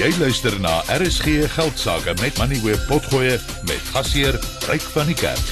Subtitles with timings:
[0.00, 3.34] Jy luister na RSG Geldsaake met Money Web Potgoe
[3.68, 5.50] met gasheer Ryk van die Kerk.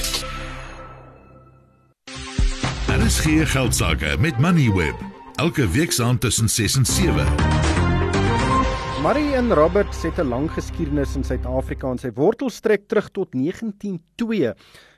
[2.95, 5.03] RSG Geldsaake met Money Web
[5.37, 7.29] elke week saand tussen 6 en 7.
[9.05, 13.29] Marie en Robert het 'n lang geskiedenis in Suid-Afrika en sy wortels strek terug tot
[13.31, 14.55] 1902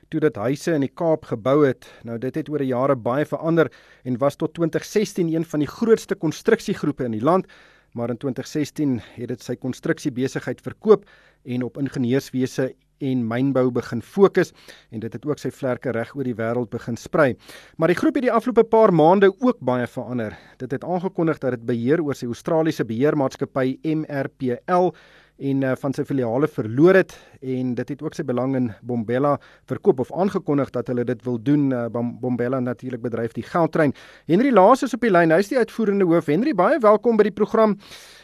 [0.08, 1.86] toe dit huise in die Kaap gebou het.
[2.02, 3.72] Nou dit het oor die jare baie verander
[4.02, 7.46] en was tot 2016 een van die grootste konstruksiegroepe in die land
[7.92, 11.04] maar in 2016 het dit sy konstruksiebesigheid verkoop
[11.44, 12.72] en op ingenieurswese
[13.02, 14.52] en mynbou begin fokus
[14.90, 17.32] en dit het ook sy vlerke reg oor die wêreld begin sprei.
[17.76, 20.36] Maar die groep het die afgelope paar maande ook baie verander.
[20.62, 24.92] Dit het aangekondig dat dit beheer oor sy Australiese beheermaatskappy MRPL
[25.38, 29.36] en uh, van sy filiale verloor het en dit het ook sy belang in Bombella
[29.70, 31.70] verkoop of aangekondig dat hulle dit wil doen.
[31.72, 33.94] Uh, Bombella natuurlik bedryf die geldtrein.
[34.30, 36.30] Henry Laas is op die lyn hy is die uitvoerende hoof.
[36.30, 37.78] Henry baie welkom by die program.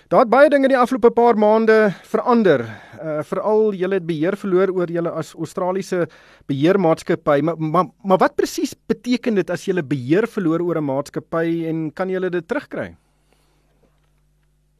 [0.09, 2.65] Daar het baie dinge die afgelope paar maande verander.
[2.99, 6.07] Uh, veral julle het beheer verloor oor julle as Australiese
[6.49, 7.41] beheermaatskappy.
[7.45, 11.91] Maar, maar maar wat presies beteken dit as julle beheer verloor oor 'n maatskappy en
[11.93, 12.95] kan julle dit terugkry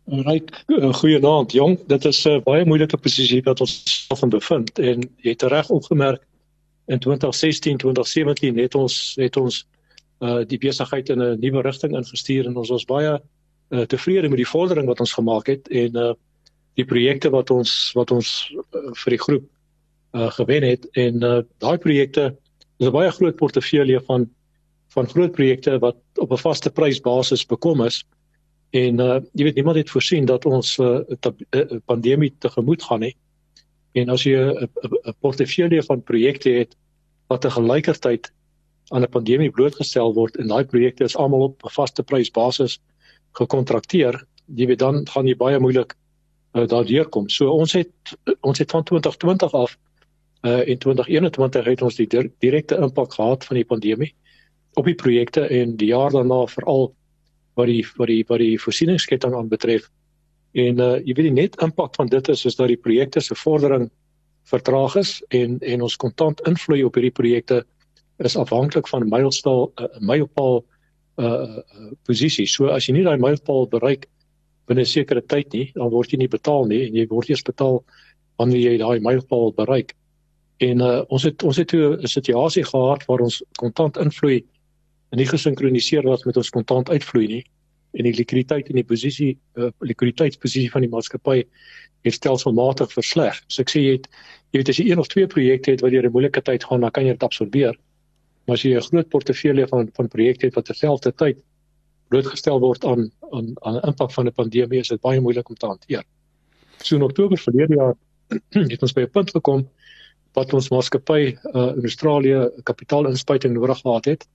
[0.09, 1.79] Ryk, eh, goeienaand jong.
[1.87, 5.43] Dit is 'n uh, baie moeilike posisie wat ons self in bevind en jy het
[5.43, 6.23] reg opgemerk
[6.87, 9.67] in 2016, 2017 het ons het ons
[10.21, 13.21] uh die besigheid in 'n nuwe rigting ingestuur en ons was baie
[13.71, 16.15] uh, tevrede met die vordering wat ons gemaak het en uh
[16.75, 19.45] die projekte wat ons wat ons uh, vir die groep
[20.15, 22.37] uh gewen het en uh daai projekte
[22.79, 24.31] is 'n baie groot portefeulje van
[24.89, 28.05] van groot projekte wat op 'n vaste prysbasis bekom is.
[28.71, 32.83] En uh jy weet niemand het voorsien dat ons 'n uh, uh, uh, pandemie tegemoet
[32.83, 33.17] gaan nie.
[33.93, 36.77] En as jy 'n portefeulje van projekte het
[37.27, 38.33] wat te gelykertyd
[38.89, 42.81] aan 'n pandemie blootgestel word en daai projekte is almal op 'n vaste prysbasis
[43.33, 44.25] gekontrakteer,
[44.55, 45.97] jy weet dan gaan jy baie moeilik
[46.53, 47.29] uh, daardeur kom.
[47.29, 47.93] So ons het
[48.41, 49.79] ons het van 2020 af
[50.43, 52.07] uh in 2021 het ons die
[52.39, 54.15] direkte impak gehad van die pandemie
[54.75, 56.95] op die projekte en die jaar daarna veral
[57.59, 59.89] wat die wat die wat die voorsieningsketting aanbetref.
[60.55, 63.35] En uh jy weet die net impak van dit is is dat die projekte se
[63.35, 63.89] vordering
[64.49, 67.65] vertraag is en en ons kontant invloei op hierdie projekte
[68.25, 70.63] is afhanklik van mylpaal uh, mylpaal
[71.19, 71.63] uh
[72.07, 72.47] posisie.
[72.47, 74.09] So as jy nie daai mylpaal bereik
[74.69, 77.43] binne 'n sekere tyd nie, dan word jy nie betaal nie en jy word eers
[77.43, 77.83] betaal
[78.39, 79.95] wanneer jy daai mylpaal bereik.
[80.61, 84.45] En uh ons het ons het 'n situasie gehad waar ons kontant invloei
[85.17, 87.45] nie gesinkroniseer was met ons kontant uitvloei nie
[87.97, 91.43] en die likwiditeit in die posisie uh, likwiditeitsposisie van die maatskappy
[92.05, 93.39] het stelselmatig versleg.
[93.49, 94.09] So ek sê jy het
[94.53, 96.81] jy weet as jy een of twee projekte het wat deur 'n moeilike tyd gaan,
[96.81, 97.75] dan kan jy dit absorbeer.
[98.47, 101.43] Maar as jy 'n groot portefeulje van van projekte het wat terselfdertyd
[102.09, 105.57] blootgestel word aan aan aan 'n impak van 'n pandemie, is dit baie moeilik om
[105.57, 106.05] te hanteer.
[106.83, 107.95] So in Oktober verlede jaar
[108.73, 109.69] het ons by 'n punt gekom
[110.35, 114.29] wat ons maatskappy uh, in Australië kapitaalinspuiting nodig gehad het.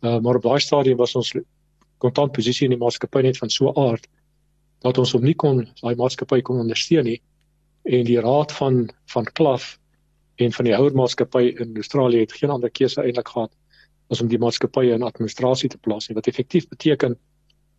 [0.00, 1.32] Uh, maar op daai stadium was ons
[1.98, 4.08] kontantposisie in die maatskappy net van so 'n aard
[4.84, 7.20] dat ons hom nie kon daai maatskappy kon ondersteun nie.
[7.84, 9.78] En die raad van van Klaf
[10.36, 13.52] en van die houer maatskappy in Australië het geen ander keuse eintlik gehad
[14.10, 17.16] as om die maatskappy in administrasie te plaas wat effektief beteken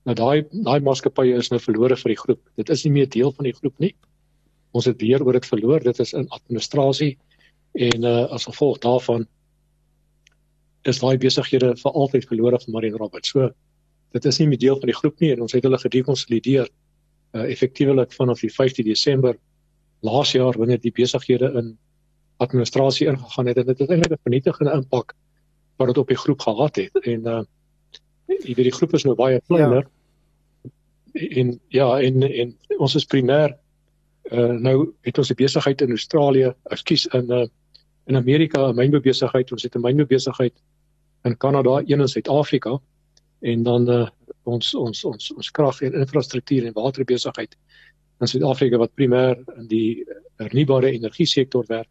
[0.03, 2.41] dat daai daai maatskappy is nou verlore vir die groep.
[2.55, 3.93] Dit is nie meer deel van die groep nie.
[4.71, 5.83] Ons het beheer oor dit verloor.
[5.83, 7.17] Dit is in administrasie
[7.73, 9.27] en uh, as gevolg daarvan
[10.87, 13.33] is daai besighede vir altyd verlore vir Marine Roberts.
[13.33, 13.49] So
[14.15, 16.69] dit is nie meer deel van die groep nie en ons het hulle gedekonsolideer
[17.35, 19.35] uh effektiewelik vanaf die 15 Desember
[20.07, 21.73] laas jaar wanneer die besighede in
[22.43, 25.13] administrasie ingegaan het en dit het eintlik 'n vernietigende impak
[25.77, 27.43] wat dit op die groep gehad het en uh
[28.27, 29.87] jy weet die groep is nou baie kleiner.
[29.87, 31.27] Ja.
[31.41, 33.55] En ja, en en ons is primêr
[34.31, 37.45] uh nou het ons 'n besigheid in Australië, ekskuus in uh
[38.07, 40.53] in Amerika 'n mynboubesigheid, ons het 'n mynboubesigheid
[41.23, 42.79] in Kanada, een in Suid-Afrika
[43.39, 44.07] en dan uh,
[44.43, 47.57] ons ons ons ons krag en infrastruktuur en waterbesigheid
[48.21, 50.05] in Suid-Afrika wat primêr in die
[50.41, 51.89] hernubare energie sektor werk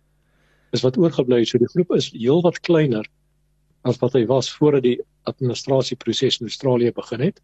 [0.75, 1.49] is wat oorgebly het.
[1.49, 3.06] So die groep is heelwat kleiner
[3.87, 4.99] as wat hy was voordat die
[5.31, 7.40] administrasieproses in Australië begin het.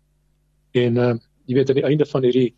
[0.72, 1.12] En uh
[1.50, 2.52] jy weet aan die einde van hierdie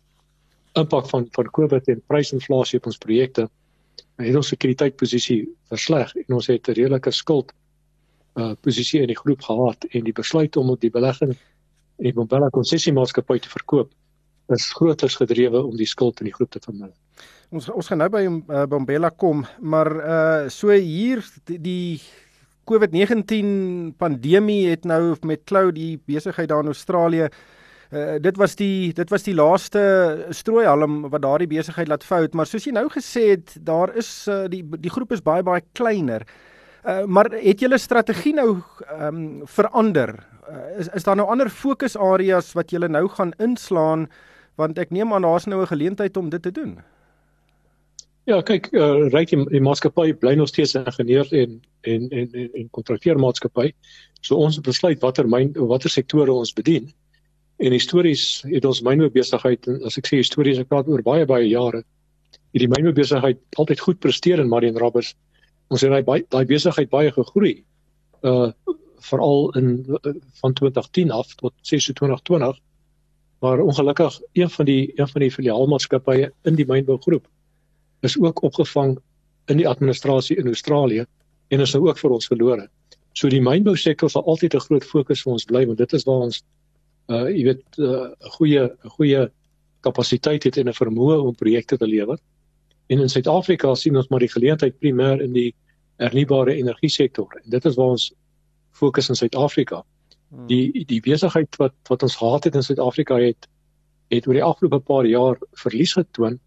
[0.77, 3.47] impak van van COVID en prysinflasie op ons projekte
[4.21, 5.39] het ons sekuriteitposisie
[5.71, 7.51] versleg en ons het 'n redelike skuld
[8.35, 12.49] uh posisie in die groep gehad en die besluit om die belegging in die Bombella
[12.51, 13.93] konsessiemaatskappy te verkoop
[14.53, 16.93] is grooters gedrewe om die skuld in die groep te verminder.
[17.55, 22.01] Ons ons gaan nou by uh, Bombella kom, maar uh so hier die, die
[22.69, 27.29] COVID-19 pandemie het nou met klou die besigheid daar in Australië
[27.93, 29.79] Uh, dit was die dit was die laaste
[30.33, 34.47] strooihalm wat daardie besigheid laat fout, maar soos jy nou gesê het, daar is uh,
[34.49, 36.25] die die groep is baie baie kleiner.
[36.25, 36.54] Uh,
[37.05, 40.15] maar het julle strategie nou ehm um, verander?
[40.49, 44.07] Uh, is is daar nou ander fokusareas wat julle nou gaan inslaan
[44.55, 46.77] want ek neem aan daar's nou 'n geleentheid om dit te doen.
[48.25, 52.29] Ja, kyk, uh, ryk die, die maatskappy bly nog steeds 'n ingenieur en en en
[52.31, 53.71] en, en kontrakteermaatskappy.
[54.21, 56.93] So ons besluit watter myn watter sektore ons bedien.
[57.57, 61.83] En histories het ons mynboubesigheid as ek sê histories ek praat oor baie baie jare.
[62.53, 65.15] Het die mynboubesigheid altyd goed presteer in Marion Roberts.
[65.67, 67.63] Ons het daai daai besigheid baie gegroei.
[68.21, 68.51] Uh
[69.05, 69.85] veral in
[70.41, 72.59] van 2010 af tot 2020.
[73.39, 77.27] Maar ongelukkig een van die een van die filiaalmaatskappye in die mynbougroep
[78.01, 78.97] is ook opgevang
[79.45, 81.05] in die administrasie in Australië
[81.47, 82.67] en is nou ook vir ons verlore.
[83.13, 86.25] So die mynbousektor sal altyd 'n groot fokus vir ons bly want dit is waar
[86.27, 86.43] ons
[87.07, 89.29] uh jy weet 'n uh, goeie goeie
[89.81, 92.17] kapasiteit het en 'n vermoë om projekte te lewer.
[92.87, 95.49] En in Suid-Afrika sien ons maar die geleentheid primêr in die
[95.97, 97.31] hernubare energie sektor.
[97.43, 98.13] En dit is waar ons
[98.75, 99.83] fokus in Suid-Afrika.
[100.29, 100.47] Hmm.
[100.47, 103.47] Die die besigheid wat wat ons gehad het in Suid-Afrika het
[104.13, 106.39] het oor die afgelope paar jaar verlies getoon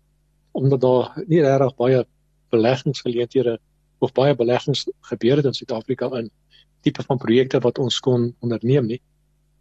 [0.58, 2.04] omdat daar nie regtig baie
[2.50, 3.58] beleggingsgeleenthede
[3.98, 6.30] of baie beleggings gebeur het in Suid-Afrika in
[6.86, 9.00] tipe van projekte wat ons kon onderneem nie.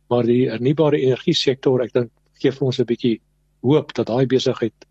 [0.08, 3.18] Maar die hernubare energie sektor, ek dink gee vir ons 'n bietjie
[3.66, 4.86] hoop dat daai besigheid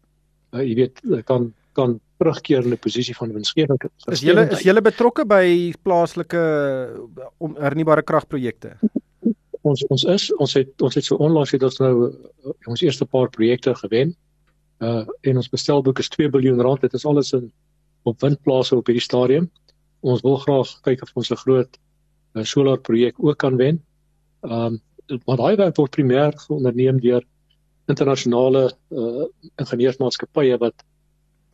[0.53, 3.81] uh, jy weet kan kan terugkeer in 'n posisie van winsgewing.
[4.11, 6.43] Is julle is julle betrokke by plaaslike
[7.39, 8.77] om hernubare kragprojekte?
[9.63, 13.05] Ons ons is ons het ons het so onlangs het ons nou uh, ons eerste
[13.05, 14.15] paar projekte gewen
[14.81, 16.81] uh en ons bestelboek is 2 miljard rand.
[16.81, 17.51] Dit is alles in
[18.05, 19.51] op windplase op hierdie stadium.
[20.01, 21.79] Ons wil graag kyk of ons 'n groot
[22.37, 23.83] uh, solar projek ook kan wen.
[24.43, 24.81] Um
[25.27, 27.23] maar daai werk word primêr geonderneem deur
[27.89, 29.27] internasionale uh
[29.63, 30.75] ingenieursmaatskappye wat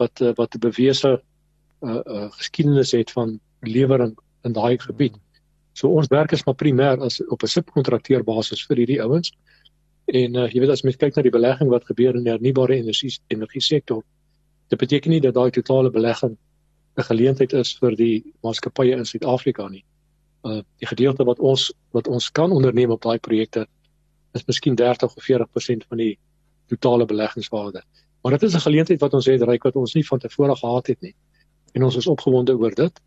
[0.02, 1.10] wat uh, wat 'n bewese
[1.82, 5.16] uh, uh geskiedenis het van lewering in daai gebied.
[5.72, 9.32] So ons werk is maar primêr as op 'n subkontrakteur basis vir hierdie ouens.
[10.06, 12.76] En uh, jy weet as mens kyk na die belegging wat gebeur in die hernubare
[12.76, 14.02] energie energie sektor,
[14.68, 16.36] dit beteken nie dat daai totale belegging
[16.96, 19.84] 'n geleentheid is vir die maatskappye in Suid-Afrika nie.
[20.44, 23.66] Uh die gedeelte wat ons wat ons kan onderneem op daai projekte
[24.34, 26.18] is miskien 30 of 40% van die
[26.68, 27.82] totale beleggingswaarde.
[28.22, 30.86] Maar dit is 'n geleentheid wat ons het ryk wat ons nie van tevore gehad
[30.86, 31.14] het nie.
[31.72, 33.00] En ons is opgewonde oor dit.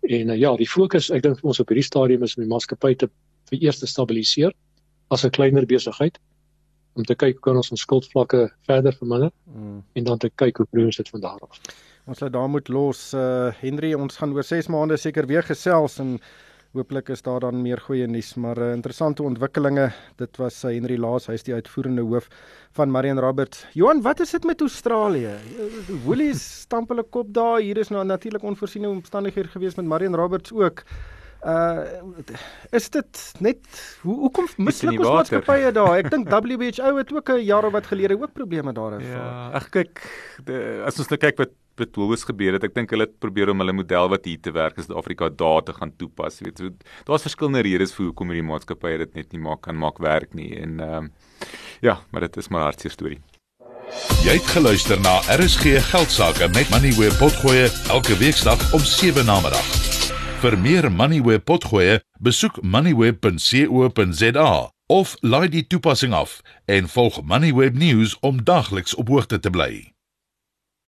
[0.00, 2.94] En uh, ja, die fokus ek dink ons op hierdie stadium is om die maatskappy
[2.94, 3.08] te
[3.50, 4.52] vir eers te stabiliseer
[5.08, 6.18] as 'n kleiner besigheid
[6.94, 9.82] om te kyk hoe kan ons ons skuldvlakke verder verminder mm.
[9.98, 11.60] en dan te kyk hoe broers dit van daar af.
[12.06, 15.98] Ons laat daar moet los uh Henry ons gaan oor 6 maande seker weer gesels
[15.98, 16.20] en
[16.74, 20.96] hooplik is daar dan meer goeie nuus maar uh, interessante ontwikkelinge dit was uh, Henry
[20.98, 22.26] Laas hy is die uitvoerende hoof
[22.74, 23.62] van Marion Roberts.
[23.78, 25.36] Johan wat is dit met Australië?
[26.04, 30.52] Woolies stamp hulle kop daar hier is nou natuurlik onvoorsiene omstandighede gewees met Marion Roberts
[30.52, 30.82] ook.
[31.44, 31.84] Uh
[32.72, 33.58] is dit net
[34.02, 35.98] hoe hoekom misluk ons maatskappye daar?
[36.00, 39.04] Ek dink WHO het ook 'n jaar of wat gelede ook probleme daar gehad.
[39.06, 40.02] Ja, ek kyk
[40.44, 42.64] de, as ons nou kyk wat is gebeur het.
[42.64, 45.28] Ek dink hulle het probeer om hulle model wat hier te werk is in Afrika
[45.28, 46.38] daar te gaan toepas.
[46.38, 46.70] Jy weet, so,
[47.04, 50.54] daar's verskillende redes vir hoekom hierdie maatskappye dit net nie maak kan maak werk nie
[50.56, 51.12] en ehm um,
[51.82, 53.20] ja, maar dit is maar hartseer storie.
[54.24, 59.40] Jy het geluister na RSG Geldsaake met Money where potgoe elke weeksdag om 7 na
[59.44, 59.68] middag.
[60.44, 64.50] Vir meer Moneyweb potgoe, besoek moneyweb.co.za
[64.92, 69.93] of laai die toepassing af en volg Moneyweb News om dagliks op hoogte te bly.